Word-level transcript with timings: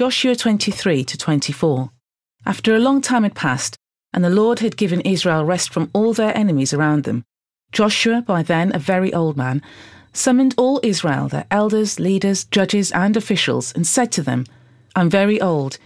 Joshua 0.00 0.34
23 0.34 1.04
to 1.04 1.18
24. 1.18 1.90
After 2.46 2.74
a 2.74 2.78
long 2.78 3.02
time 3.02 3.22
had 3.22 3.34
passed, 3.34 3.76
and 4.14 4.24
the 4.24 4.30
Lord 4.30 4.60
had 4.60 4.78
given 4.78 5.02
Israel 5.02 5.44
rest 5.44 5.74
from 5.74 5.90
all 5.92 6.14
their 6.14 6.34
enemies 6.34 6.72
around 6.72 7.04
them, 7.04 7.22
Joshua, 7.70 8.22
by 8.26 8.42
then 8.42 8.74
a 8.74 8.78
very 8.78 9.12
old 9.12 9.36
man, 9.36 9.60
summoned 10.14 10.54
all 10.56 10.80
Israel, 10.82 11.28
their 11.28 11.44
elders, 11.50 12.00
leaders, 12.00 12.44
judges, 12.44 12.90
and 12.92 13.14
officials, 13.14 13.74
and 13.74 13.86
said 13.86 14.10
to 14.12 14.22
them, 14.22 14.46
I'm 14.96 15.10
very 15.10 15.38
old. 15.38 15.76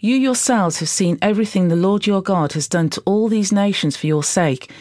You 0.00 0.16
yourselves 0.16 0.78
have 0.78 0.88
seen 0.88 1.18
everything 1.20 1.68
the 1.68 1.76
Lord 1.76 2.06
your 2.06 2.22
God 2.22 2.54
has 2.54 2.68
done 2.68 2.88
to 2.88 3.02
all 3.04 3.28
these 3.28 3.52
nations 3.52 3.98
for 3.98 4.06
your 4.06 4.24
sake. 4.24 4.72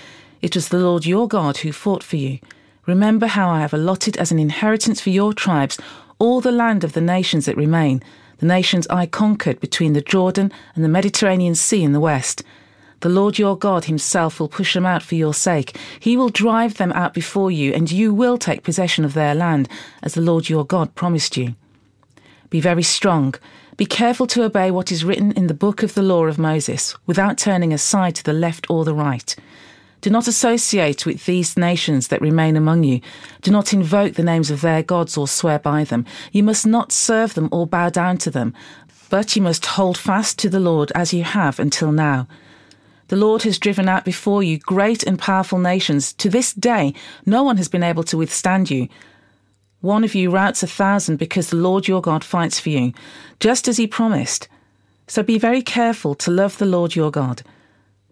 It 0.41 0.55
was 0.55 0.69
the 0.69 0.79
Lord 0.79 1.05
your 1.05 1.27
God 1.27 1.57
who 1.57 1.73
fought 1.73 2.03
for 2.03 2.15
you. 2.15 2.39
Remember 2.85 3.27
how 3.27 3.49
I 3.49 3.59
have 3.59 3.73
allotted 3.73 4.15
as 4.15 4.31
an 4.31 4.39
inheritance 4.39 5.01
for 5.01 5.09
your 5.09 5.33
tribes 5.33 5.77
all 6.19 6.39
the 6.39 6.53
land 6.53 6.85
of 6.85 6.93
the 6.93 7.01
nations 7.01 7.45
that 7.47 7.57
remain 7.57 8.01
the 8.37 8.45
nations 8.45 8.87
I 8.87 9.05
conquered 9.05 9.59
between 9.59 9.93
the 9.93 10.01
Jordan 10.01 10.51
and 10.75 10.83
the 10.83 10.89
Mediterranean 10.89 11.55
Sea 11.55 11.83
in 11.83 11.93
the 11.93 11.99
west. 11.99 12.43
The 13.01 13.09
Lord 13.09 13.37
your 13.37 13.57
God 13.57 13.85
himself 13.85 14.39
will 14.39 14.47
push 14.47 14.73
them 14.73 14.85
out 14.85 15.03
for 15.03 15.15
your 15.15 15.33
sake. 15.33 15.77
He 15.99 16.17
will 16.17 16.29
drive 16.29 16.75
them 16.75 16.91
out 16.93 17.13
before 17.13 17.51
you, 17.51 17.71
and 17.73 17.91
you 17.91 18.13
will 18.13 18.37
take 18.37 18.63
possession 18.63 19.05
of 19.05 19.13
their 19.13 19.35
land, 19.35 19.69
as 20.01 20.15
the 20.15 20.21
Lord 20.21 20.49
your 20.49 20.65
God 20.65 20.95
promised 20.95 21.37
you. 21.37 21.53
Be 22.49 22.59
very 22.59 22.83
strong. 22.83 23.35
Be 23.75 23.85
careful 23.85 24.25
to 24.27 24.43
obey 24.43 24.71
what 24.71 24.91
is 24.91 25.05
written 25.05 25.31
in 25.33 25.45
the 25.45 25.53
book 25.53 25.83
of 25.83 25.93
the 25.93 26.01
law 26.01 26.25
of 26.25 26.39
Moses, 26.39 26.95
without 27.05 27.37
turning 27.37 27.71
aside 27.71 28.15
to 28.15 28.23
the 28.23 28.33
left 28.33 28.67
or 28.69 28.83
the 28.83 28.95
right. 28.95 29.35
Do 30.01 30.09
not 30.09 30.27
associate 30.27 31.05
with 31.05 31.25
these 31.25 31.57
nations 31.57 32.09
that 32.09 32.21
remain 32.21 32.55
among 32.55 32.83
you. 32.83 33.01
Do 33.41 33.51
not 33.51 33.73
invoke 33.73 34.13
the 34.13 34.23
names 34.23 34.51
of 34.51 34.61
their 34.61 34.83
gods 34.83 35.17
or 35.17 35.27
swear 35.27 35.59
by 35.59 35.83
them. 35.83 36.05
You 36.31 36.43
must 36.43 36.67
not 36.67 36.91
serve 36.91 37.33
them 37.33 37.49
or 37.51 37.65
bow 37.65 37.89
down 37.89 38.17
to 38.19 38.29
them, 38.29 38.53
but 39.09 39.35
you 39.35 39.41
must 39.41 39.65
hold 39.65 39.97
fast 39.97 40.37
to 40.39 40.49
the 40.49 40.59
Lord 40.59 40.91
as 40.93 41.13
you 41.13 41.23
have 41.23 41.59
until 41.59 41.91
now. 41.91 42.27
The 43.07 43.15
Lord 43.15 43.43
has 43.43 43.57
driven 43.57 43.87
out 43.87 44.03
before 44.03 44.43
you 44.43 44.59
great 44.59 45.01
and 45.03 45.17
powerful 45.17 45.59
nations. 45.59 46.13
To 46.13 46.29
this 46.29 46.53
day, 46.53 46.93
no 47.25 47.41
one 47.41 47.57
has 47.57 47.69
been 47.69 47.83
able 47.83 48.03
to 48.03 48.17
withstand 48.17 48.69
you. 48.69 48.89
One 49.79 50.03
of 50.03 50.13
you 50.13 50.29
routs 50.29 50.61
a 50.61 50.67
thousand 50.67 51.17
because 51.17 51.49
the 51.49 51.55
Lord 51.55 51.87
your 51.87 52.01
God 52.01 52.23
fights 52.23 52.59
for 52.59 52.69
you, 52.69 52.93
just 53.39 53.67
as 53.67 53.77
he 53.77 53.87
promised. 53.87 54.47
So 55.07 55.23
be 55.23 55.39
very 55.39 55.61
careful 55.61 56.15
to 56.15 56.31
love 56.31 56.57
the 56.57 56.65
Lord 56.65 56.95
your 56.95 57.11
God. 57.11 57.43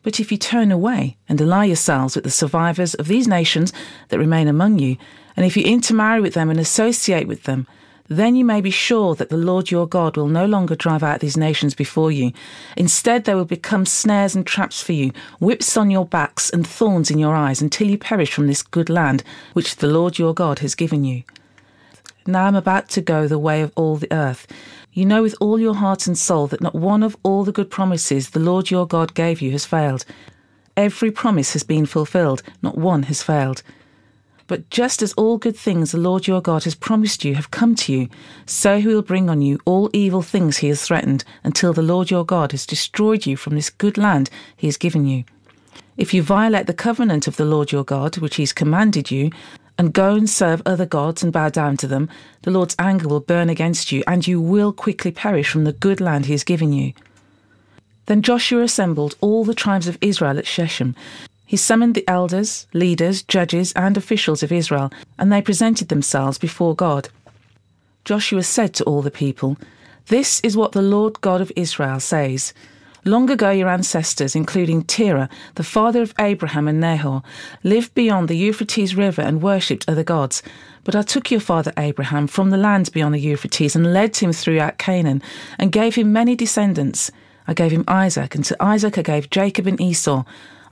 But 0.06 0.20
if 0.20 0.32
you 0.32 0.38
turn 0.38 0.72
away 0.72 1.18
and 1.28 1.42
ally 1.42 1.66
yourselves 1.66 2.14
with 2.14 2.26
the 2.26 2.30
survivors 2.30 2.94
of 2.94 3.08
these 3.08 3.28
nations 3.28 3.74
that 4.10 4.20
remain 4.20 4.48
among 4.48 4.78
you, 4.78 4.98
and 5.36 5.44
if 5.48 5.58
you 5.58 5.64
intermarry 5.64 6.22
with 6.22 6.36
them 6.36 6.52
and 6.52 6.60
associate 6.60 7.28
with 7.28 7.44
them, 7.44 7.66
then 8.08 8.36
you 8.36 8.46
may 8.46 8.62
be 8.62 8.70
sure 8.70 9.16
that 9.16 9.30
the 9.30 9.36
Lord 9.36 9.72
your 9.72 9.88
God 9.88 10.16
will 10.16 10.28
no 10.28 10.46
longer 10.46 10.76
drive 10.76 11.02
out 11.02 11.22
these 11.22 11.36
nations 11.36 11.74
before 11.74 12.12
you. 12.12 12.34
Instead, 12.78 13.24
they 13.24 13.34
will 13.34 13.46
become 13.46 13.84
snares 13.84 14.36
and 14.36 14.46
traps 14.46 14.80
for 14.80 14.94
you, 14.94 15.12
whips 15.40 15.76
on 15.76 15.90
your 15.90 16.06
backs 16.06 16.52
and 16.52 16.68
thorns 16.68 17.10
in 17.10 17.18
your 17.18 17.34
eyes, 17.34 17.60
until 17.60 17.90
you 17.90 17.98
perish 17.98 18.32
from 18.32 18.46
this 18.46 18.62
good 18.62 18.92
land 18.92 19.24
which 19.54 19.78
the 19.78 19.88
Lord 19.88 20.20
your 20.20 20.36
God 20.36 20.60
has 20.60 20.76
given 20.76 21.04
you. 21.04 21.24
Now 22.28 22.46
I'm 22.46 22.56
about 22.56 22.90
to 22.90 23.02
go 23.02 23.28
the 23.28 23.38
way 23.38 23.62
of 23.62 23.72
all 23.76 23.98
the 23.98 24.12
earth. 24.12 24.48
You 24.92 25.06
know 25.06 25.22
with 25.22 25.36
all 25.40 25.60
your 25.60 25.76
heart 25.76 26.08
and 26.08 26.18
soul 26.18 26.48
that 26.48 26.62
not 26.62 26.74
one 26.74 27.04
of 27.04 27.16
all 27.22 27.44
the 27.44 27.52
good 27.52 27.70
promises 27.70 28.32
the 28.32 28.40
Lord 28.40 28.72
your 28.72 28.88
God 28.88 29.14
gave 29.14 29.42
you 29.42 29.52
has 29.52 29.66
failed. 29.66 30.06
Every 30.76 31.12
promise 31.12 31.54
has 31.54 31.64
been 31.64 31.86
fulfilled, 31.86 32.42
not 32.64 32.78
one 32.78 33.04
has 33.04 33.22
failed. 33.22 33.62
But 34.48 34.70
just 34.72 35.04
as 35.04 35.14
all 35.14 35.38
good 35.38 35.56
things 35.56 35.92
the 35.92 36.00
Lord 36.00 36.26
your 36.26 36.42
God 36.42 36.64
has 36.64 36.74
promised 36.74 37.24
you 37.24 37.36
have 37.36 37.52
come 37.52 37.76
to 37.76 37.94
you, 37.94 38.10
so 38.48 38.80
he 38.80 38.88
will 38.88 39.02
bring 39.04 39.30
on 39.30 39.44
you 39.44 39.60
all 39.66 39.92
evil 39.94 40.24
things 40.24 40.58
he 40.58 40.70
has 40.70 40.82
threatened, 40.82 41.24
until 41.44 41.74
the 41.74 41.82
Lord 41.84 42.10
your 42.10 42.26
God 42.26 42.54
has 42.54 42.66
destroyed 42.66 43.28
you 43.28 43.38
from 43.38 43.54
this 43.54 43.70
good 43.70 44.00
land 44.00 44.32
he 44.56 44.68
has 44.68 44.78
given 44.78 45.06
you. 45.06 45.26
If 45.96 46.14
you 46.14 46.24
violate 46.24 46.68
the 46.68 46.74
covenant 46.74 47.28
of 47.28 47.38
the 47.38 47.46
Lord 47.46 47.72
your 47.72 47.84
God, 47.84 48.18
which 48.18 48.36
he 48.36 48.44
has 48.44 48.52
commanded 48.54 49.12
you, 49.12 49.32
and 49.78 49.94
go 49.94 50.16
and 50.16 50.30
serve 50.30 50.62
other 50.66 50.86
gods 50.86 51.24
and 51.24 51.34
bow 51.34 51.50
down 51.50 51.78
to 51.78 51.88
them, 51.88 52.10
the 52.44 52.52
Lord's 52.52 52.76
anger 52.80 53.08
will 53.08 53.20
burn 53.20 53.50
against 53.50 53.92
you, 53.92 54.04
and 54.08 54.26
you 54.26 54.40
will 54.40 54.72
quickly 54.72 55.12
perish 55.12 55.50
from 55.50 55.64
the 55.64 55.74
good 55.74 56.00
land 56.00 56.26
he 56.26 56.32
has 56.32 56.44
given 56.44 56.72
you. 56.72 56.94
Then 58.06 58.22
Joshua 58.22 58.62
assembled 58.62 59.16
all 59.20 59.44
the 59.44 59.56
tribes 59.56 59.88
of 59.88 59.98
Israel 60.02 60.38
at 60.38 60.48
Shechem. 60.48 60.96
He 61.46 61.58
summoned 61.58 61.96
the 61.96 62.08
elders, 62.08 62.68
leaders, 62.74 63.24
judges, 63.24 63.72
and 63.74 63.98
officials 63.98 64.44
of 64.44 64.52
Israel, 64.52 64.92
and 65.18 65.32
they 65.32 65.42
presented 65.42 65.90
themselves 65.90 66.38
before 66.38 66.76
God. 66.76 67.10
Joshua 68.04 68.44
said 68.44 68.74
to 68.76 68.84
all 68.84 69.02
the 69.02 69.12
people, 69.12 69.58
This 70.08 70.40
is 70.42 70.56
what 70.56 70.72
the 70.72 70.82
Lord 70.82 71.22
God 71.22 71.42
of 71.42 71.52
Israel 71.56 72.00
says. 72.00 72.54
Long 73.08 73.30
ago, 73.30 73.52
your 73.52 73.70
ancestors, 73.70 74.36
including 74.36 74.82
Terah, 74.82 75.30
the 75.54 75.64
father 75.64 76.02
of 76.02 76.16
Abraham 76.18 76.68
and 76.68 76.80
Nahor, 76.80 77.22
lived 77.64 77.94
beyond 77.94 78.28
the 78.28 78.36
Euphrates 78.36 78.96
River 78.96 79.22
and 79.22 79.44
worshipped 79.44 79.88
other 79.88 80.04
gods. 80.04 80.42
But 80.84 80.96
I 80.96 81.04
took 81.04 81.30
your 81.30 81.40
father 81.40 81.72
Abraham 81.78 82.26
from 82.26 82.50
the 82.50 82.58
land 82.58 82.92
beyond 82.92 83.14
the 83.14 83.20
Euphrates 83.20 83.76
and 83.76 83.94
led 83.94 84.18
him 84.18 84.34
throughout 84.34 84.80
Canaan, 84.80 85.22
and 85.60 85.72
gave 85.72 85.94
him 85.94 86.14
many 86.14 86.36
descendants. 86.36 87.12
I 87.48 87.54
gave 87.54 87.72
him 87.72 87.84
Isaac, 87.88 88.34
and 88.34 88.44
to 88.46 88.58
Isaac 88.60 88.98
I 88.98 89.04
gave 89.04 89.30
Jacob 89.30 89.68
and 89.68 89.80
Esau. 89.80 90.24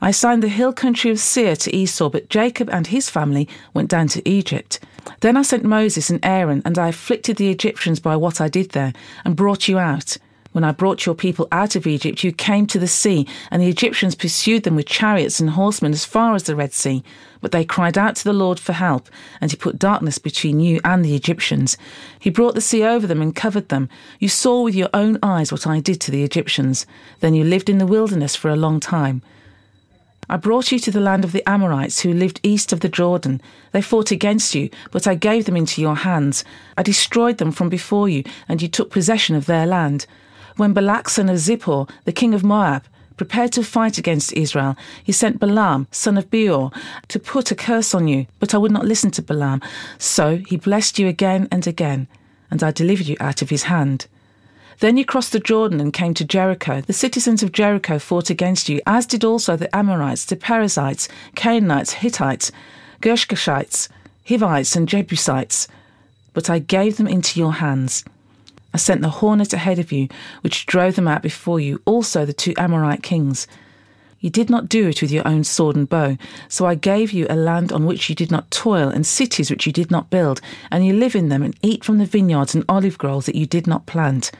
I 0.02 0.08
assigned 0.08 0.42
the 0.42 0.48
hill 0.48 0.72
country 0.72 1.12
of 1.12 1.20
Seir 1.20 1.54
to 1.54 1.72
Esau, 1.72 2.10
but 2.10 2.30
Jacob 2.30 2.68
and 2.68 2.88
his 2.88 3.08
family 3.08 3.48
went 3.74 3.88
down 3.88 4.08
to 4.08 4.28
Egypt. 4.28 4.80
Then 5.20 5.36
I 5.36 5.42
sent 5.42 5.62
Moses 5.62 6.10
and 6.10 6.18
Aaron, 6.24 6.62
and 6.64 6.80
I 6.80 6.88
afflicted 6.88 7.36
the 7.36 7.50
Egyptians 7.50 8.00
by 8.00 8.16
what 8.16 8.40
I 8.40 8.48
did 8.48 8.70
there, 8.70 8.92
and 9.24 9.36
brought 9.36 9.68
you 9.68 9.78
out. 9.78 10.16
When 10.54 10.62
I 10.62 10.70
brought 10.70 11.04
your 11.04 11.16
people 11.16 11.48
out 11.50 11.74
of 11.74 11.84
Egypt, 11.84 12.22
you 12.22 12.30
came 12.30 12.68
to 12.68 12.78
the 12.78 12.86
sea, 12.86 13.26
and 13.50 13.60
the 13.60 13.66
Egyptians 13.66 14.14
pursued 14.14 14.62
them 14.62 14.76
with 14.76 14.86
chariots 14.86 15.40
and 15.40 15.50
horsemen 15.50 15.90
as 15.90 16.04
far 16.04 16.36
as 16.36 16.44
the 16.44 16.54
Red 16.54 16.72
Sea. 16.72 17.02
But 17.40 17.50
they 17.50 17.64
cried 17.64 17.98
out 17.98 18.14
to 18.14 18.24
the 18.24 18.32
Lord 18.32 18.60
for 18.60 18.72
help, 18.72 19.08
and 19.40 19.50
he 19.50 19.56
put 19.56 19.80
darkness 19.80 20.18
between 20.18 20.60
you 20.60 20.80
and 20.84 21.04
the 21.04 21.16
Egyptians. 21.16 21.76
He 22.20 22.30
brought 22.30 22.54
the 22.54 22.60
sea 22.60 22.84
over 22.84 23.04
them 23.04 23.20
and 23.20 23.34
covered 23.34 23.68
them. 23.68 23.88
You 24.20 24.28
saw 24.28 24.62
with 24.62 24.76
your 24.76 24.90
own 24.94 25.18
eyes 25.24 25.50
what 25.50 25.66
I 25.66 25.80
did 25.80 26.00
to 26.02 26.12
the 26.12 26.22
Egyptians. 26.22 26.86
Then 27.18 27.34
you 27.34 27.42
lived 27.42 27.68
in 27.68 27.78
the 27.78 27.84
wilderness 27.84 28.36
for 28.36 28.48
a 28.48 28.54
long 28.54 28.78
time. 28.78 29.22
I 30.28 30.36
brought 30.36 30.70
you 30.70 30.78
to 30.78 30.92
the 30.92 31.00
land 31.00 31.24
of 31.24 31.32
the 31.32 31.46
Amorites 31.48 32.02
who 32.02 32.12
lived 32.12 32.38
east 32.44 32.72
of 32.72 32.78
the 32.78 32.88
Jordan. 32.88 33.42
They 33.72 33.82
fought 33.82 34.12
against 34.12 34.54
you, 34.54 34.70
but 34.92 35.08
I 35.08 35.16
gave 35.16 35.46
them 35.46 35.56
into 35.56 35.82
your 35.82 35.96
hands. 35.96 36.44
I 36.78 36.84
destroyed 36.84 37.38
them 37.38 37.50
from 37.50 37.68
before 37.68 38.08
you, 38.08 38.22
and 38.48 38.62
you 38.62 38.68
took 38.68 38.92
possession 38.92 39.34
of 39.34 39.46
their 39.46 39.66
land. 39.66 40.06
When 40.56 40.72
Balak 40.72 41.08
son 41.08 41.28
of 41.28 41.36
Zippor, 41.36 41.88
the 42.04 42.12
king 42.12 42.32
of 42.32 42.44
Moab, 42.44 42.84
prepared 43.16 43.52
to 43.52 43.62
fight 43.62 43.98
against 43.98 44.32
Israel, 44.34 44.76
he 45.02 45.10
sent 45.10 45.40
Balaam, 45.40 45.88
son 45.90 46.16
of 46.16 46.30
Beor, 46.30 46.70
to 47.08 47.18
put 47.18 47.50
a 47.50 47.56
curse 47.56 47.94
on 47.94 48.06
you, 48.06 48.26
but 48.38 48.54
I 48.54 48.58
would 48.58 48.72
not 48.72 48.84
listen 48.84 49.10
to 49.12 49.22
Balaam. 49.22 49.60
So 49.98 50.42
he 50.48 50.56
blessed 50.56 50.98
you 50.98 51.08
again 51.08 51.48
and 51.50 51.66
again, 51.66 52.06
and 52.50 52.62
I 52.62 52.70
delivered 52.70 53.06
you 53.06 53.16
out 53.18 53.42
of 53.42 53.50
his 53.50 53.64
hand. 53.64 54.06
Then 54.80 54.96
you 54.96 55.04
crossed 55.04 55.32
the 55.32 55.40
Jordan 55.40 55.80
and 55.80 55.92
came 55.92 56.14
to 56.14 56.24
Jericho. 56.24 56.80
The 56.80 56.92
citizens 56.92 57.42
of 57.42 57.52
Jericho 57.52 57.98
fought 57.98 58.30
against 58.30 58.68
you, 58.68 58.80
as 58.86 59.06
did 59.06 59.24
also 59.24 59.56
the 59.56 59.74
Amorites, 59.74 60.24
the 60.24 60.36
Perizzites, 60.36 61.08
Canaanites, 61.34 61.94
Hittites, 61.94 62.50
Girgashites, 63.00 63.88
Hivites, 64.28 64.74
and 64.74 64.88
Jebusites. 64.88 65.68
But 66.32 66.50
I 66.50 66.58
gave 66.58 66.96
them 66.96 67.06
into 67.06 67.38
your 67.38 67.54
hands. 67.54 68.04
I 68.74 68.76
sent 68.76 69.02
the 69.02 69.08
hornet 69.08 69.52
ahead 69.52 69.78
of 69.78 69.92
you, 69.92 70.08
which 70.40 70.66
drove 70.66 70.96
them 70.96 71.06
out 71.06 71.22
before 71.22 71.60
you, 71.60 71.80
also 71.84 72.26
the 72.26 72.32
two 72.32 72.54
Amorite 72.58 73.04
kings. 73.04 73.46
You 74.18 74.30
did 74.30 74.50
not 74.50 74.68
do 74.68 74.88
it 74.88 75.00
with 75.00 75.12
your 75.12 75.26
own 75.28 75.44
sword 75.44 75.76
and 75.76 75.88
bow, 75.88 76.16
so 76.48 76.66
I 76.66 76.74
gave 76.74 77.12
you 77.12 77.26
a 77.30 77.36
land 77.36 77.70
on 77.70 77.86
which 77.86 78.08
you 78.08 78.16
did 78.16 78.32
not 78.32 78.50
toil, 78.50 78.88
and 78.88 79.06
cities 79.06 79.48
which 79.48 79.64
you 79.64 79.72
did 79.72 79.92
not 79.92 80.10
build, 80.10 80.40
and 80.72 80.84
you 80.84 80.92
live 80.92 81.14
in 81.14 81.28
them 81.28 81.44
and 81.44 81.54
eat 81.62 81.84
from 81.84 81.98
the 81.98 82.04
vineyards 82.04 82.52
and 82.52 82.64
olive 82.68 82.98
groves 82.98 83.26
that 83.26 83.36
you 83.36 83.46
did 83.46 83.68
not 83.68 83.86
plant. 83.86 84.32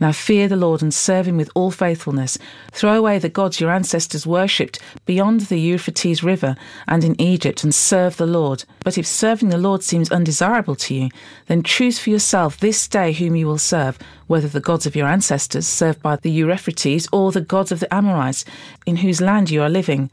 Now 0.00 0.12
fear 0.12 0.48
the 0.48 0.56
Lord 0.56 0.80
and 0.80 0.92
serve 0.92 1.28
him 1.28 1.36
with 1.36 1.50
all 1.54 1.70
faithfulness. 1.70 2.38
Throw 2.72 2.96
away 2.96 3.18
the 3.18 3.28
gods 3.28 3.60
your 3.60 3.70
ancestors 3.70 4.26
worshipped 4.26 4.80
beyond 5.04 5.42
the 5.42 5.60
Euphrates 5.60 6.24
River 6.24 6.56
and 6.88 7.04
in 7.04 7.20
Egypt 7.20 7.62
and 7.62 7.74
serve 7.74 8.16
the 8.16 8.26
Lord. 8.26 8.64
But 8.82 8.96
if 8.96 9.06
serving 9.06 9.50
the 9.50 9.58
Lord 9.58 9.82
seems 9.82 10.10
undesirable 10.10 10.74
to 10.76 10.94
you, 10.94 11.08
then 11.48 11.62
choose 11.62 11.98
for 11.98 12.08
yourself 12.08 12.56
this 12.56 12.88
day 12.88 13.12
whom 13.12 13.36
you 13.36 13.46
will 13.46 13.58
serve, 13.58 13.98
whether 14.26 14.48
the 14.48 14.58
gods 14.58 14.86
of 14.86 14.96
your 14.96 15.06
ancestors 15.06 15.66
served 15.66 16.00
by 16.00 16.16
the 16.16 16.30
Euphrates 16.30 17.06
or 17.12 17.30
the 17.30 17.42
gods 17.42 17.70
of 17.70 17.80
the 17.80 17.94
Amorites 17.94 18.46
in 18.86 18.96
whose 18.96 19.20
land 19.20 19.50
you 19.50 19.60
are 19.62 19.68
living. 19.68 20.10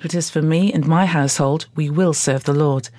But 0.00 0.14
as 0.14 0.30
for 0.30 0.42
me 0.42 0.72
and 0.72 0.86
my 0.86 1.06
household, 1.06 1.66
we 1.74 1.90
will 1.90 2.12
serve 2.12 2.44
the 2.44 2.54
Lord. 2.54 2.90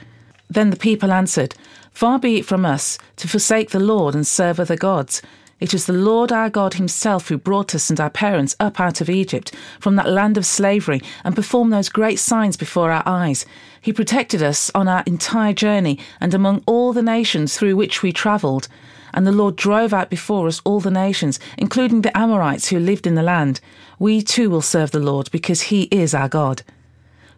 Then 0.50 0.72
the 0.72 0.78
people 0.78 1.12
answered, 1.12 1.56
Far 1.92 2.20
be 2.20 2.38
it 2.38 2.46
from 2.46 2.66
us 2.66 2.98
to 3.16 3.28
forsake 3.28 3.70
the 3.70 3.80
Lord 3.80 4.14
and 4.14 4.28
serve 4.28 4.60
other 4.60 4.76
gods. 4.76 5.22
It 5.58 5.74
is 5.74 5.86
the 5.86 5.94
Lord 5.94 6.34
our 6.34 6.50
God 6.50 6.74
Himself 6.74 7.30
who 7.30 7.38
brought 7.38 7.74
us 7.74 7.90
and 7.90 7.98
our 7.98 8.10
parents 8.10 8.58
up 8.60 8.78
out 8.78 9.00
of 9.00 9.10
Egypt, 9.10 9.54
from 9.80 9.96
that 9.96 10.10
land 10.10 10.38
of 10.38 10.46
slavery, 10.46 11.02
and 11.24 11.34
performed 11.34 11.72
those 11.72 11.88
great 11.88 12.20
signs 12.20 12.58
before 12.58 12.92
our 12.92 13.04
eyes. 13.06 13.46
He 13.80 13.94
protected 13.94 14.44
us 14.44 14.70
on 14.76 14.90
our 14.90 15.02
entire 15.06 15.54
journey 15.54 15.98
and 16.20 16.34
among 16.34 16.62
all 16.66 16.92
the 16.92 17.02
nations 17.02 17.58
through 17.58 17.78
which 17.78 18.04
we 18.04 18.12
travelled. 18.12 18.68
And 19.14 19.26
the 19.26 19.32
Lord 19.32 19.56
drove 19.56 19.94
out 19.94 20.10
before 20.10 20.48
us 20.48 20.62
all 20.66 20.82
the 20.82 20.92
nations, 20.92 21.40
including 21.58 22.02
the 22.02 22.16
Amorites 22.18 22.68
who 22.68 22.78
lived 22.78 23.08
in 23.08 23.16
the 23.16 23.24
land. 23.24 23.62
We 23.98 24.22
too 24.22 24.50
will 24.50 24.62
serve 24.62 24.92
the 24.92 25.00
Lord, 25.00 25.32
because 25.32 25.62
He 25.62 25.84
is 25.84 26.14
our 26.14 26.28
God. 26.28 26.64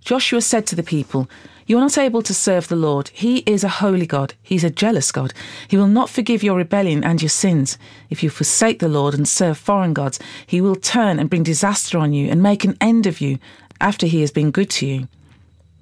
Joshua 0.01 0.41
said 0.41 0.65
to 0.67 0.75
the 0.75 0.81
people, 0.81 1.29
You 1.67 1.77
are 1.77 1.81
not 1.81 1.97
able 1.97 2.21
to 2.21 2.33
serve 2.33 2.69
the 2.69 2.77
Lord. 2.77 3.09
He 3.13 3.39
is 3.39 3.61
a 3.61 3.67
holy 3.83 4.07
God. 4.07 4.33
He's 4.41 4.63
a 4.63 4.69
jealous 4.69 5.11
God. 5.11 5.33
He 5.67 5.75
will 5.75 5.87
not 5.87 6.09
forgive 6.09 6.41
your 6.41 6.55
rebellion 6.55 7.03
and 7.03 7.21
your 7.21 7.27
sins. 7.29 7.77
If 8.09 8.23
you 8.23 8.29
forsake 8.29 8.79
the 8.79 8.87
Lord 8.87 9.13
and 9.13 9.27
serve 9.27 9.57
foreign 9.57 9.91
gods, 9.91 10.17
he 10.45 10.61
will 10.61 10.77
turn 10.77 11.19
and 11.19 11.29
bring 11.29 11.43
disaster 11.43 11.97
on 11.97 12.13
you 12.13 12.29
and 12.29 12.41
make 12.41 12.63
an 12.63 12.77
end 12.79 13.05
of 13.05 13.19
you 13.19 13.37
after 13.81 14.07
he 14.07 14.21
has 14.21 14.31
been 14.31 14.49
good 14.49 14.69
to 14.71 14.87
you. 14.87 15.09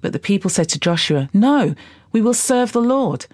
But 0.01 0.11
the 0.11 0.17
people 0.17 0.49
said 0.49 0.69
to 0.69 0.79
Joshua, 0.79 1.29
No, 1.33 1.75
we 2.11 2.19
will 2.19 2.33
serve 2.33 2.71
the 2.71 2.81
Lord. 2.81 3.27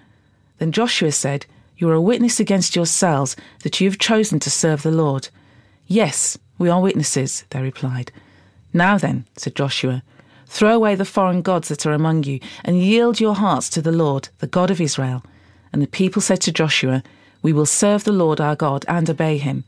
Then 0.58 0.72
Joshua 0.72 1.10
said, 1.10 1.46
You 1.78 1.88
are 1.88 1.94
a 1.94 2.00
witness 2.02 2.38
against 2.38 2.76
yourselves 2.76 3.34
that 3.62 3.80
you 3.80 3.88
have 3.88 3.98
chosen 3.98 4.38
to 4.40 4.50
serve 4.50 4.82
the 4.82 4.90
Lord. 4.90 5.30
Yes, 5.86 6.36
we 6.58 6.68
are 6.68 6.82
witnesses, 6.82 7.44
they 7.48 7.62
replied. 7.62 8.12
Now 8.74 8.98
then, 8.98 9.24
said 9.38 9.56
Joshua, 9.56 10.02
Throw 10.46 10.74
away 10.74 10.94
the 10.94 11.04
foreign 11.04 11.42
gods 11.42 11.68
that 11.68 11.86
are 11.86 11.92
among 11.92 12.24
you, 12.24 12.40
and 12.64 12.82
yield 12.82 13.20
your 13.20 13.34
hearts 13.34 13.68
to 13.70 13.82
the 13.82 13.92
Lord, 13.92 14.28
the 14.38 14.46
God 14.46 14.70
of 14.70 14.80
Israel. 14.80 15.24
And 15.72 15.82
the 15.82 15.86
people 15.86 16.22
said 16.22 16.40
to 16.42 16.52
Joshua, 16.52 17.02
We 17.42 17.52
will 17.52 17.66
serve 17.66 18.04
the 18.04 18.12
Lord 18.12 18.40
our 18.40 18.56
God 18.56 18.84
and 18.88 19.08
obey 19.08 19.38
him. 19.38 19.64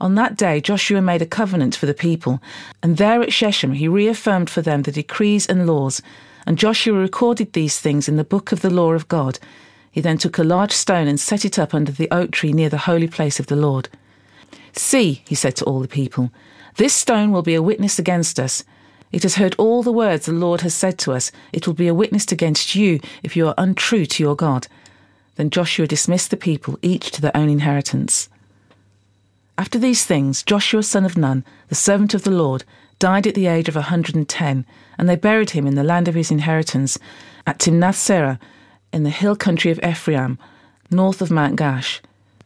On 0.00 0.14
that 0.16 0.36
day, 0.36 0.60
Joshua 0.60 1.00
made 1.00 1.22
a 1.22 1.26
covenant 1.26 1.76
for 1.76 1.86
the 1.86 1.94
people, 1.94 2.42
and 2.82 2.96
there 2.96 3.22
at 3.22 3.32
Shechem 3.32 3.74
he 3.74 3.86
reaffirmed 3.86 4.50
for 4.50 4.60
them 4.60 4.82
the 4.82 4.92
decrees 4.92 5.46
and 5.46 5.66
laws. 5.66 6.02
And 6.46 6.58
Joshua 6.58 6.98
recorded 6.98 7.52
these 7.52 7.78
things 7.78 8.08
in 8.08 8.16
the 8.16 8.24
book 8.24 8.50
of 8.50 8.62
the 8.62 8.70
law 8.70 8.92
of 8.92 9.06
God. 9.08 9.38
He 9.92 10.00
then 10.00 10.18
took 10.18 10.38
a 10.38 10.44
large 10.44 10.72
stone 10.72 11.06
and 11.06 11.20
set 11.20 11.44
it 11.44 11.58
up 11.58 11.72
under 11.72 11.92
the 11.92 12.10
oak 12.10 12.32
tree 12.32 12.52
near 12.52 12.68
the 12.68 12.78
holy 12.78 13.06
place 13.06 13.38
of 13.38 13.46
the 13.46 13.56
Lord. 13.56 13.88
See, 14.72 15.22
he 15.26 15.34
said 15.34 15.54
to 15.56 15.64
all 15.66 15.80
the 15.80 15.88
people, 15.88 16.30
this 16.76 16.94
stone 16.94 17.32
will 17.32 17.42
be 17.42 17.54
a 17.54 17.62
witness 17.62 17.98
against 17.98 18.40
us. 18.40 18.64
It 19.12 19.22
has 19.22 19.36
heard 19.36 19.54
all 19.58 19.82
the 19.82 19.92
words 19.92 20.26
the 20.26 20.32
Lord 20.32 20.62
has 20.62 20.74
said 20.74 20.98
to 21.00 21.12
us. 21.12 21.30
It 21.52 21.66
will 21.66 21.74
be 21.74 21.88
a 21.88 21.94
witness 21.94 22.32
against 22.32 22.74
you 22.74 22.98
if 23.22 23.36
you 23.36 23.46
are 23.46 23.54
untrue 23.58 24.06
to 24.06 24.22
your 24.22 24.34
God. 24.34 24.66
Then 25.36 25.50
Joshua 25.50 25.86
dismissed 25.86 26.30
the 26.30 26.36
people, 26.36 26.78
each 26.82 27.10
to 27.12 27.20
their 27.20 27.36
own 27.36 27.48
inheritance. 27.48 28.28
After 29.58 29.78
these 29.78 30.04
things, 30.04 30.42
Joshua 30.42 30.82
son 30.82 31.04
of 31.04 31.16
Nun, 31.16 31.44
the 31.68 31.74
servant 31.74 32.14
of 32.14 32.24
the 32.24 32.30
Lord, 32.30 32.64
died 32.98 33.26
at 33.26 33.34
the 33.34 33.46
age 33.46 33.68
of 33.68 33.76
a 33.76 33.82
hundred 33.82 34.14
and 34.14 34.28
ten, 34.28 34.64
and 34.96 35.08
they 35.08 35.16
buried 35.16 35.50
him 35.50 35.66
in 35.66 35.74
the 35.74 35.84
land 35.84 36.08
of 36.08 36.14
his 36.14 36.30
inheritance, 36.30 36.98
at 37.46 37.58
Timnath 37.58 37.96
Serah, 37.96 38.38
in 38.92 39.02
the 39.02 39.10
hill 39.10 39.36
country 39.36 39.70
of 39.70 39.80
Ephraim, 39.84 40.38
north 40.90 41.20
of 41.20 41.30
Mount 41.30 41.56
Gaash. 41.56 42.00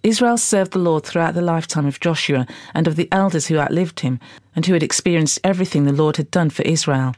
Israel 0.06 0.38
served 0.38 0.70
the 0.70 0.78
Lord 0.78 1.02
throughout 1.02 1.34
the 1.34 1.42
lifetime 1.42 1.84
of 1.84 1.98
Joshua 1.98 2.46
and 2.72 2.86
of 2.86 2.94
the 2.94 3.08
elders 3.10 3.48
who 3.48 3.58
outlived 3.58 4.00
him, 4.00 4.20
and 4.54 4.64
who 4.64 4.72
had 4.72 4.84
experienced 4.84 5.40
everything 5.42 5.82
the 5.82 5.92
Lord 5.92 6.16
had 6.16 6.30
done 6.30 6.48
for 6.48 6.62
Israel. 6.62 7.12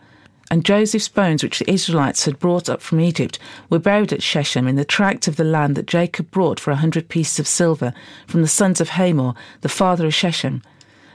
And 0.51 0.65
Joseph's 0.65 1.09
bones, 1.09 1.43
which 1.43 1.59
the 1.59 1.71
Israelites 1.71 2.25
had 2.25 2.39
brought 2.39 2.71
up 2.71 2.81
from 2.81 3.01
Egypt, 3.01 3.39
were 3.69 3.79
buried 3.79 4.15
at 4.15 4.23
Shechem 4.23 4.67
in 4.67 4.77
the 4.77 4.87
tract 4.87 5.29
of 5.29 5.37
the 5.37 5.45
land 5.45 5.77
that 5.77 5.87
Jacob 5.87 6.31
brought 6.31 6.59
for 6.59 6.71
a 6.71 6.77
hundred 6.77 7.11
pieces 7.11 7.39
of 7.39 7.47
silver 7.47 7.93
from 8.27 8.41
the 8.41 8.49
sons 8.49 8.81
of 8.81 8.89
Hamor, 8.89 9.35
the 9.61 9.69
father 9.69 10.07
of 10.07 10.15
Shechem. 10.15 10.63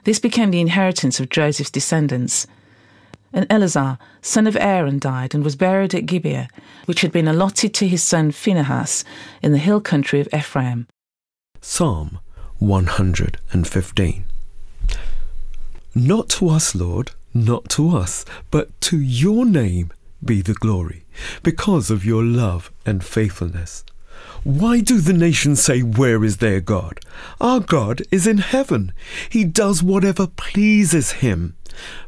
This 0.04 0.20
became 0.20 0.52
the 0.52 0.62
inheritance 0.62 1.20
of 1.20 1.30
Joseph's 1.30 1.72
descendants. 1.72 2.46
And 3.34 3.48
Eleazar, 3.50 3.98
son 4.22 4.46
of 4.46 4.56
Aaron, 4.58 5.00
died 5.00 5.34
and 5.34 5.44
was 5.44 5.56
buried 5.56 5.96
at 5.96 6.06
Gibeah, 6.06 6.50
which 6.86 7.02
had 7.02 7.12
been 7.12 7.28
allotted 7.28 7.74
to 7.74 7.88
his 7.88 8.04
son 8.04 8.32
Phinehas 8.32 9.04
in 9.42 9.54
the 9.54 9.58
hill 9.58 9.82
country 9.82 10.20
of 10.20 10.30
Ephraim. 10.32 10.86
Psalm 11.66 12.20
115. 12.60 14.26
Not 15.96 16.28
to 16.28 16.50
us, 16.50 16.76
Lord, 16.76 17.12
not 17.34 17.70
to 17.70 17.96
us, 17.96 18.26
but 18.52 18.82
to 18.82 19.00
your 19.00 19.46
name 19.46 19.94
be 20.24 20.42
the 20.42 20.56
glory, 20.56 21.06
because 21.42 21.90
of 21.90 22.04
your 22.04 22.22
love 22.22 22.70
and 22.86 23.02
faithfulness. 23.02 23.86
Why 24.44 24.82
do 24.82 25.00
the 25.00 25.14
nations 25.14 25.64
say, 25.64 25.80
Where 25.80 26.26
is 26.26 26.38
their 26.38 26.60
God? 26.60 27.00
Our 27.40 27.62
God 27.62 28.02
is 28.12 28.28
in 28.28 28.40
heaven. 28.40 28.92
He 29.30 29.46
does 29.46 29.82
whatever 29.82 30.28
pleases 30.28 31.14
him. 31.24 31.56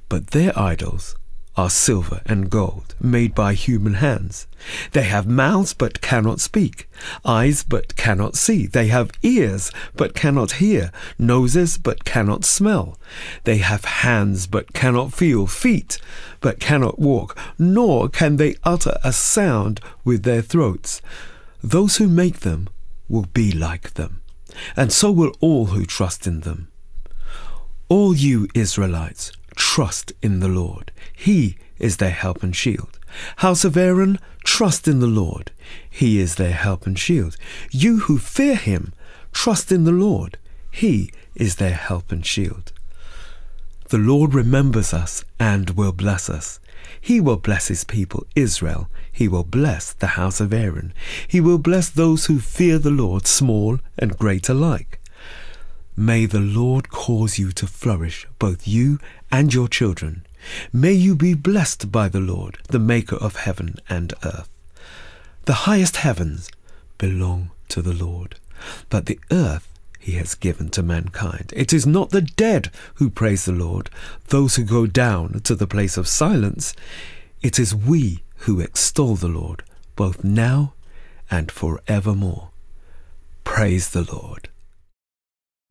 But 0.09 0.31
their 0.31 0.51
idols 0.59 1.15
are 1.57 1.69
silver 1.69 2.21
and 2.25 2.49
gold, 2.49 2.95
made 2.99 3.33
by 3.33 3.53
human 3.53 3.95
hands. 3.95 4.47
They 4.91 5.03
have 5.03 5.27
mouths 5.27 5.73
but 5.73 6.01
cannot 6.01 6.39
speak, 6.39 6.89
eyes 7.23 7.63
but 7.63 7.95
cannot 7.95 8.35
see. 8.35 8.65
They 8.67 8.87
have 8.87 9.11
ears 9.21 9.71
but 9.95 10.13
cannot 10.13 10.53
hear, 10.53 10.91
noses 11.17 11.77
but 11.77 12.03
cannot 12.03 12.43
smell. 12.43 12.99
They 13.45 13.57
have 13.57 13.85
hands 13.85 14.47
but 14.47 14.73
cannot 14.73 15.13
feel, 15.13 15.47
feet 15.47 15.97
but 16.41 16.59
cannot 16.59 16.99
walk, 16.99 17.37
nor 17.57 18.09
can 18.09 18.35
they 18.37 18.55
utter 18.63 18.97
a 19.03 19.13
sound 19.13 19.79
with 20.03 20.23
their 20.23 20.41
throats. 20.41 21.01
Those 21.63 21.97
who 21.97 22.07
make 22.07 22.41
them 22.41 22.69
will 23.07 23.27
be 23.33 23.51
like 23.51 23.93
them, 23.93 24.21
and 24.75 24.91
so 24.91 25.11
will 25.11 25.33
all 25.39 25.67
who 25.67 25.85
trust 25.85 26.27
in 26.27 26.41
them. 26.41 26.67
All 27.87 28.15
you 28.15 28.47
Israelites, 28.55 29.31
trust 29.55 30.13
in 30.21 30.39
the 30.39 30.47
Lord. 30.47 30.91
He 31.13 31.57
is 31.79 31.97
their 31.97 32.11
help 32.11 32.43
and 32.43 32.55
shield. 32.55 32.99
House 33.37 33.63
of 33.63 33.77
Aaron, 33.77 34.19
trust 34.43 34.87
in 34.87 34.99
the 34.99 35.07
Lord. 35.07 35.51
He 35.89 36.19
is 36.19 36.35
their 36.35 36.53
help 36.53 36.85
and 36.85 36.97
shield. 36.97 37.37
You 37.71 37.99
who 37.99 38.17
fear 38.17 38.55
him, 38.55 38.93
trust 39.31 39.71
in 39.71 39.83
the 39.83 39.91
Lord. 39.91 40.37
He 40.71 41.11
is 41.35 41.55
their 41.55 41.73
help 41.73 42.11
and 42.11 42.25
shield. 42.25 42.71
The 43.89 43.97
Lord 43.97 44.33
remembers 44.33 44.93
us 44.93 45.23
and 45.39 45.71
will 45.71 45.91
bless 45.91 46.29
us. 46.29 46.59
He 46.99 47.21
will 47.21 47.37
bless 47.37 47.67
his 47.67 47.83
people, 47.83 48.25
Israel. 48.35 48.89
He 49.11 49.27
will 49.27 49.43
bless 49.43 49.93
the 49.93 50.07
house 50.07 50.41
of 50.41 50.53
Aaron. 50.53 50.93
He 51.27 51.39
will 51.39 51.59
bless 51.59 51.89
those 51.89 52.25
who 52.25 52.39
fear 52.39 52.79
the 52.79 52.89
Lord, 52.89 53.27
small 53.27 53.79
and 53.97 54.17
great 54.17 54.49
alike. 54.49 54.99
May 55.97 56.25
the 56.25 56.41
Lord 56.41 56.89
cause 56.89 57.39
you 57.39 57.51
to 57.53 57.67
flourish, 57.67 58.27
both 58.37 58.67
you 58.67 58.99
and 59.31 59.53
your 59.53 59.69
children. 59.69 60.25
May 60.73 60.91
you 60.91 61.15
be 61.15 61.33
blessed 61.33 61.91
by 61.91 62.09
the 62.09 62.19
Lord, 62.19 62.57
the 62.67 62.79
Maker 62.79 63.15
of 63.15 63.37
heaven 63.37 63.77
and 63.89 64.13
earth. 64.23 64.49
The 65.45 65.63
highest 65.65 65.97
heavens 65.97 66.49
belong 66.97 67.51
to 67.69 67.81
the 67.81 67.93
Lord, 67.93 68.35
but 68.89 69.05
the 69.05 69.19
earth 69.31 69.67
he 69.99 70.13
has 70.13 70.35
given 70.35 70.69
to 70.69 70.83
mankind. 70.83 71.53
It 71.55 71.71
is 71.71 71.87
not 71.87 72.09
the 72.09 72.21
dead 72.21 72.71
who 72.95 73.09
praise 73.09 73.45
the 73.45 73.53
Lord, 73.53 73.89
those 74.27 74.55
who 74.55 74.63
go 74.63 74.85
down 74.85 75.39
to 75.41 75.55
the 75.55 75.65
place 75.65 75.97
of 75.97 76.07
silence. 76.07 76.75
It 77.41 77.57
is 77.57 77.73
we 77.73 78.21
who 78.39 78.59
extol 78.59 79.15
the 79.15 79.27
Lord, 79.27 79.63
both 79.95 80.23
now 80.23 80.73
and 81.31 81.51
forevermore. 81.51 82.49
Praise 83.43 83.89
the 83.89 84.03
Lord. 84.11 84.49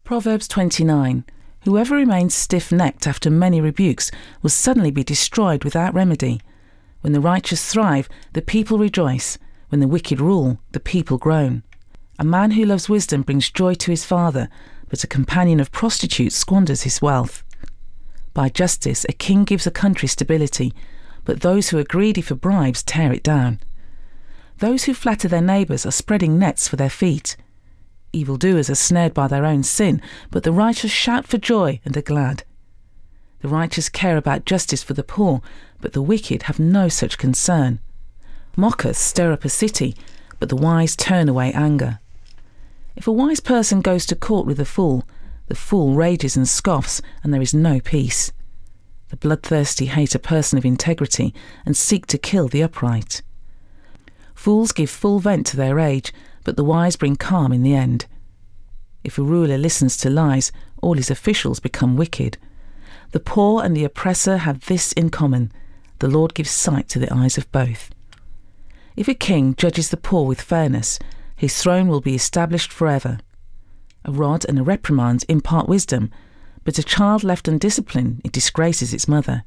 Proverbs 0.04 0.46
29 0.48 1.24
Whoever 1.64 1.96
remains 1.96 2.34
stiff 2.34 2.70
necked 2.70 3.06
after 3.06 3.30
many 3.30 3.62
rebukes 3.62 4.10
will 4.42 4.50
suddenly 4.50 4.90
be 4.90 5.02
destroyed 5.02 5.64
without 5.64 5.94
remedy. 5.94 6.42
When 7.00 7.14
the 7.14 7.22
righteous 7.22 7.72
thrive, 7.72 8.06
the 8.34 8.42
people 8.42 8.76
rejoice. 8.76 9.38
When 9.70 9.80
the 9.80 9.88
wicked 9.88 10.20
rule, 10.20 10.58
the 10.72 10.78
people 10.78 11.16
groan. 11.16 11.62
A 12.18 12.24
man 12.24 12.50
who 12.50 12.66
loves 12.66 12.86
wisdom 12.86 13.22
brings 13.22 13.48
joy 13.48 13.72
to 13.76 13.90
his 13.90 14.04
father, 14.04 14.50
but 14.90 15.02
a 15.02 15.06
companion 15.06 15.58
of 15.58 15.72
prostitutes 15.72 16.36
squanders 16.36 16.82
his 16.82 17.00
wealth. 17.00 17.42
By 18.34 18.50
justice, 18.50 19.06
a 19.08 19.14
king 19.14 19.44
gives 19.44 19.66
a 19.66 19.70
country 19.70 20.06
stability, 20.06 20.74
but 21.24 21.40
those 21.40 21.70
who 21.70 21.78
are 21.78 21.84
greedy 21.84 22.20
for 22.20 22.34
bribes 22.34 22.82
tear 22.82 23.10
it 23.10 23.22
down. 23.22 23.58
Those 24.58 24.84
who 24.84 24.92
flatter 24.92 25.28
their 25.28 25.40
neighbours 25.40 25.86
are 25.86 25.90
spreading 25.90 26.38
nets 26.38 26.68
for 26.68 26.76
their 26.76 26.90
feet. 26.90 27.38
Evildoers 28.14 28.70
are 28.70 28.76
snared 28.76 29.12
by 29.12 29.26
their 29.26 29.44
own 29.44 29.64
sin, 29.64 30.00
but 30.30 30.44
the 30.44 30.52
righteous 30.52 30.92
shout 30.92 31.26
for 31.26 31.36
joy 31.36 31.80
and 31.84 31.96
are 31.96 32.02
glad. 32.02 32.44
The 33.40 33.48
righteous 33.48 33.88
care 33.88 34.16
about 34.16 34.46
justice 34.46 34.82
for 34.82 34.94
the 34.94 35.02
poor, 35.02 35.42
but 35.80 35.94
the 35.94 36.02
wicked 36.02 36.44
have 36.44 36.60
no 36.60 36.88
such 36.88 37.18
concern. 37.18 37.80
Mockers 38.56 38.96
stir 38.96 39.32
up 39.32 39.44
a 39.44 39.48
city, 39.48 39.96
but 40.38 40.48
the 40.48 40.56
wise 40.56 40.94
turn 40.94 41.28
away 41.28 41.52
anger. 41.52 41.98
If 42.94 43.08
a 43.08 43.12
wise 43.12 43.40
person 43.40 43.80
goes 43.80 44.06
to 44.06 44.14
court 44.14 44.46
with 44.46 44.60
a 44.60 44.64
fool, 44.64 45.06
the 45.48 45.56
fool 45.56 45.94
rages 45.94 46.36
and 46.36 46.48
scoffs, 46.48 47.02
and 47.22 47.34
there 47.34 47.42
is 47.42 47.52
no 47.52 47.80
peace. 47.80 48.30
The 49.08 49.16
bloodthirsty 49.16 49.86
hate 49.86 50.14
a 50.14 50.20
person 50.20 50.56
of 50.56 50.64
integrity 50.64 51.34
and 51.66 51.76
seek 51.76 52.06
to 52.06 52.18
kill 52.18 52.46
the 52.46 52.62
upright. 52.62 53.22
Fools 54.34 54.72
give 54.72 54.88
full 54.88 55.18
vent 55.18 55.46
to 55.48 55.56
their 55.56 55.74
rage, 55.74 56.12
but 56.44 56.56
the 56.56 56.64
wise 56.64 56.96
bring 56.96 57.16
calm 57.16 57.52
in 57.52 57.62
the 57.62 57.74
end. 57.74 58.06
If 59.02 59.18
a 59.18 59.22
ruler 59.22 59.58
listens 59.58 59.96
to 59.98 60.10
lies, 60.10 60.52
all 60.80 60.94
his 60.94 61.10
officials 61.10 61.60
become 61.60 61.96
wicked. 61.96 62.38
The 63.12 63.20
poor 63.20 63.62
and 63.62 63.76
the 63.76 63.84
oppressor 63.84 64.38
have 64.38 64.66
this 64.66 64.92
in 64.92 65.10
common 65.10 65.52
the 66.00 66.08
Lord 66.08 66.34
gives 66.34 66.50
sight 66.50 66.88
to 66.90 66.98
the 66.98 67.12
eyes 67.12 67.38
of 67.38 67.50
both. 67.52 67.90
If 68.96 69.08
a 69.08 69.14
king 69.14 69.54
judges 69.54 69.88
the 69.88 69.96
poor 69.96 70.26
with 70.26 70.40
fairness, 70.40 70.98
his 71.36 71.60
throne 71.60 71.88
will 71.88 72.00
be 72.00 72.14
established 72.14 72.72
forever. 72.72 73.18
A 74.04 74.12
rod 74.12 74.44
and 74.46 74.58
a 74.58 74.62
reprimand 74.62 75.24
impart 75.28 75.68
wisdom, 75.68 76.10
but 76.62 76.78
a 76.78 76.82
child 76.82 77.24
left 77.24 77.48
undisciplined, 77.48 78.20
it 78.24 78.32
disgraces 78.32 78.92
its 78.92 79.08
mother. 79.08 79.44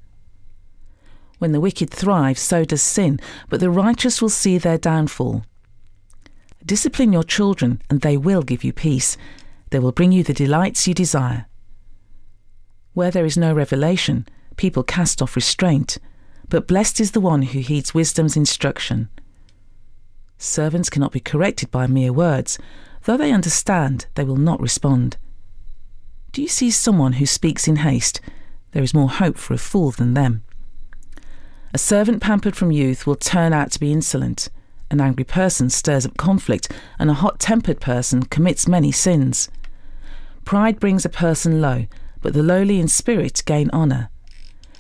When 1.40 1.52
the 1.52 1.62
wicked 1.62 1.92
thrive, 1.92 2.40
so 2.40 2.66
does 2.66 2.82
sin, 2.82 3.20
but 3.50 3.60
the 3.60 3.70
righteous 3.70 4.22
will 4.22 4.30
see 4.30 4.58
their 4.58 4.78
downfall. 4.78 5.44
Discipline 6.68 7.14
your 7.14 7.24
children, 7.24 7.82
and 7.90 8.02
they 8.02 8.18
will 8.18 8.42
give 8.42 8.62
you 8.62 8.74
peace. 8.74 9.16
They 9.70 9.80
will 9.80 9.94
bring 9.94 10.12
you 10.12 10.22
the 10.22 10.34
delights 10.34 10.86
you 10.86 10.94
desire. 10.94 11.46
Where 12.94 13.10
there 13.10 13.24
is 13.24 13.38
no 13.38 13.54
revelation, 13.54 14.28
people 14.58 14.84
cast 14.84 15.22
off 15.22 15.38
restraint, 15.38 15.98
but 16.50 16.68
blessed 16.68 17.00
is 17.00 17.12
the 17.12 17.22
one 17.22 17.44
who 17.44 17.60
heeds 17.60 17.94
wisdom's 17.94 18.36
instruction. 18.36 19.08
Servants 20.38 20.90
cannot 20.90 21.14
be 21.14 21.22
corrected 21.22 21.72
by 21.72 21.88
mere 21.88 22.12
words. 22.12 22.60
Though 23.06 23.16
they 23.16 23.32
understand, 23.32 24.08
they 24.16 24.26
will 24.26 24.36
not 24.36 24.60
respond. 24.60 25.16
Do 26.34 26.42
you 26.42 26.50
see 26.50 26.70
someone 26.70 27.14
who 27.14 27.26
speaks 27.26 27.70
in 27.70 27.78
haste? 27.78 28.20
There 28.74 28.84
is 28.84 28.94
more 28.94 29.10
hope 29.10 29.38
for 29.38 29.54
a 29.54 29.58
fool 29.58 29.92
than 29.92 30.16
them. 30.16 30.44
A 31.74 31.78
servant 31.78 32.22
pampered 32.22 32.58
from 32.58 32.74
youth 32.74 33.08
will 33.08 33.16
turn 33.16 33.54
out 33.54 33.72
to 33.72 33.80
be 33.80 33.94
insolent. 33.94 34.50
An 34.90 35.02
angry 35.02 35.26
person 35.26 35.70
stirs 35.70 36.06
up 36.06 36.16
conflict, 36.18 36.72
and 36.98 37.10
a 37.10 37.16
hot 37.16 37.40
tempered 37.40 37.82
person 37.82 38.24
commits 38.24 38.68
many 38.68 38.92
sins. 38.92 39.50
Pride 40.46 40.80
brings 40.80 41.04
a 41.04 41.10
person 41.10 41.62
low, 41.62 41.88
but 42.22 42.34
the 42.34 42.44
lowly 42.44 42.80
in 42.80 42.88
spirit 42.88 43.44
gain 43.46 43.70
honour. 43.72 44.10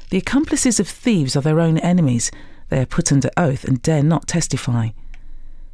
The 0.09 0.17
accomplices 0.17 0.79
of 0.79 0.87
thieves 0.87 1.35
are 1.35 1.41
their 1.41 1.59
own 1.59 1.77
enemies. 1.79 2.31
They 2.69 2.79
are 2.79 2.85
put 2.85 3.11
under 3.11 3.29
oath 3.35 3.65
and 3.65 3.81
dare 3.81 4.03
not 4.03 4.27
testify. 4.27 4.89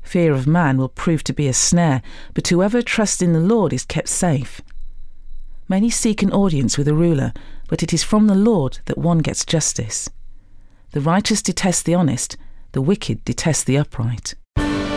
Fear 0.01 0.33
of 0.33 0.47
man 0.47 0.77
will 0.77 0.89
prove 0.89 1.23
to 1.25 1.33
be 1.33 1.47
a 1.47 1.53
snare, 1.53 2.01
but 2.33 2.47
whoever 2.47 2.81
trusts 2.81 3.21
in 3.21 3.33
the 3.33 3.39
Lord 3.39 3.71
is 3.71 3.85
kept 3.85 4.09
safe. 4.09 4.61
Many 5.69 5.89
seek 5.89 6.21
an 6.23 6.31
audience 6.31 6.77
with 6.77 6.87
a 6.87 6.93
ruler, 6.93 7.31
but 7.67 7.83
it 7.83 7.93
is 7.93 8.03
from 8.03 8.27
the 8.27 8.35
Lord 8.35 8.79
that 8.85 8.97
one 8.97 9.19
gets 9.19 9.45
justice. 9.45 10.09
The 10.91 11.01
righteous 11.01 11.41
detest 11.41 11.85
the 11.85 11.95
honest, 11.95 12.35
the 12.73 12.81
wicked 12.81 13.23
detest 13.23 13.65
the 13.65 13.77
upright. 13.77 14.35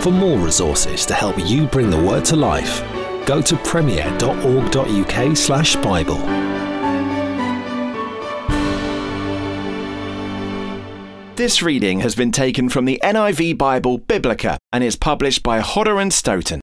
For 0.00 0.10
more 0.10 0.38
resources 0.38 1.06
to 1.06 1.14
help 1.14 1.38
you 1.38 1.66
bring 1.66 1.90
the 1.90 2.02
word 2.02 2.24
to 2.26 2.36
life, 2.36 2.82
go 3.26 3.40
to 3.42 3.56
premier.org.uk/slash 3.58 5.76
Bible. 5.76 6.18
This 11.36 11.62
reading 11.62 12.00
has 12.00 12.14
been 12.14 12.32
taken 12.32 12.70
from 12.70 12.86
the 12.86 12.98
NIV 13.04 13.58
Bible 13.58 13.98
Biblica 13.98 14.56
and 14.72 14.82
is 14.82 14.96
published 14.96 15.42
by 15.42 15.60
Hodder 15.60 16.00
and 16.00 16.10
Stoughton. 16.10 16.54